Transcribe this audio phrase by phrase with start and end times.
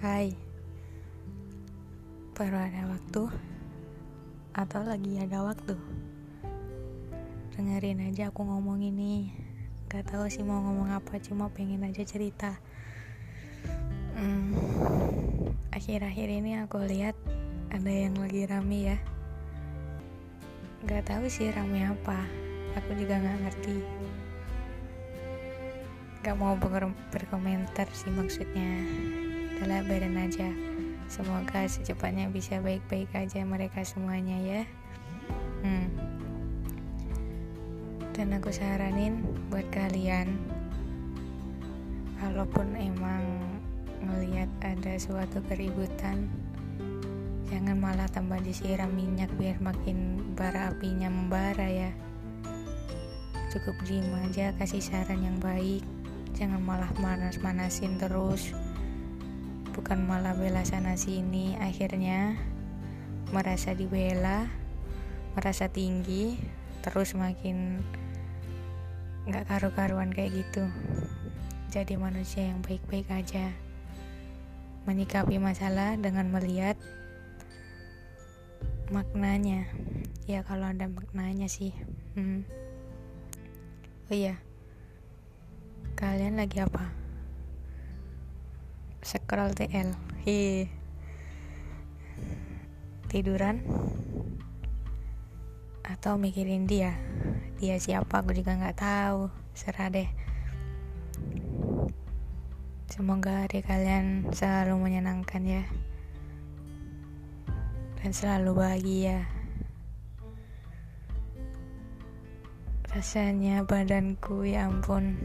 [0.00, 0.32] Hai.
[2.32, 3.28] Baru ada waktu?
[4.56, 5.76] Atau lagi ada waktu?
[7.52, 9.28] Dengerin aja aku ngomong ini.
[9.92, 12.56] Gak tahu sih mau ngomong apa Cuma pengen aja cerita.
[14.16, 14.56] Hmm,
[15.68, 17.12] Akhir-akhir ini aku lihat
[17.68, 18.98] Ada yang lagi rame ya.
[20.88, 22.24] Gak tahu sih rame apa.
[22.72, 23.84] Aku juga gak ngerti.
[26.24, 29.19] Gak mau ber berkomentar sih maksudnya
[29.60, 30.48] Udah biarin aja.
[31.10, 34.62] Semoga secepatnya bisa baik-baik aja mereka semuanya ya.
[35.60, 35.88] Hmm.
[38.16, 40.36] Dan aku saranin buat kalian
[42.20, 43.24] Kalaupun emang
[44.04, 46.28] ngelihat ada suatu keributan
[47.50, 51.90] Jangan malah tambah disiram minyak biar makin bara apinya membara ya.
[53.50, 55.82] Cukup diem aja kasih saran yang baik.
[56.38, 58.54] Jangan malah manas-manasin terus
[59.70, 62.34] bukan malah bela sana sini akhirnya
[63.30, 64.50] merasa dibela
[65.38, 66.34] merasa tinggi
[66.82, 67.78] terus makin
[69.30, 70.64] nggak karu-karuan kayak gitu.
[71.70, 73.54] Jadi manusia yang baik-baik aja.
[74.88, 76.74] Menyikapi masalah dengan melihat
[78.90, 79.70] maknanya.
[80.26, 81.70] Ya kalau ada maknanya sih.
[82.18, 82.42] Hmm.
[84.10, 84.34] oh iya.
[85.94, 86.99] Kalian lagi apa?
[89.00, 89.96] Scroll TL.
[90.28, 90.68] Hi.
[93.08, 93.64] Tiduran?
[95.80, 97.00] Atau mikirin dia?
[97.56, 98.20] Dia siapa?
[98.20, 99.32] Aku juga nggak tahu.
[99.56, 100.04] Serah deh.
[102.92, 105.64] Semoga hari kalian selalu menyenangkan ya.
[108.04, 109.24] Dan selalu bahagia.
[112.92, 115.16] Rasanya badanku ya ampun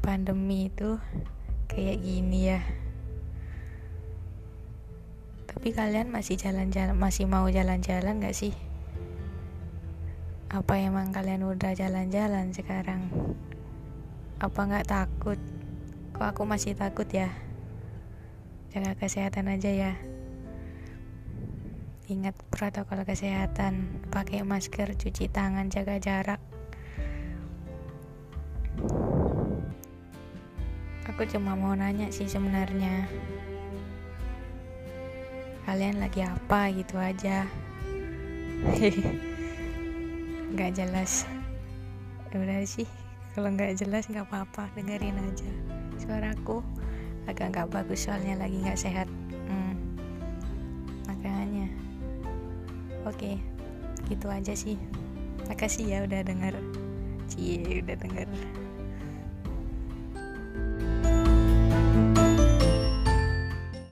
[0.00, 0.96] pandemi itu
[1.70, 2.60] kayak gini ya.
[5.46, 8.54] Tapi kalian masih jalan-jalan masih mau jalan-jalan gak sih?
[10.50, 13.06] Apa emang kalian udah jalan-jalan sekarang?
[14.42, 15.38] Apa nggak takut?
[16.10, 17.30] Kok aku masih takut ya?
[18.74, 19.92] Jaga kesehatan aja ya.
[22.10, 26.42] Ingat protokol kesehatan pakai masker cuci tangan jaga jarak
[31.20, 33.04] Aku cuma mau nanya sih sebenarnya.
[35.68, 37.44] Kalian lagi apa gitu aja.
[40.56, 41.28] Gak jelas.
[42.32, 42.88] Ya udah sih,
[43.36, 45.50] kalau nggak jelas nggak apa-apa, dengerin aja.
[46.00, 46.64] Suaraku
[47.28, 49.04] agak nggak bagus soalnya lagi nggak sehat.
[49.44, 49.76] Hmm.
[51.04, 51.68] Makanya,
[53.04, 53.36] oke,
[54.08, 54.80] gitu aja sih.
[55.52, 56.56] Makasih ya udah denger.
[57.28, 58.24] Cie, udah denger.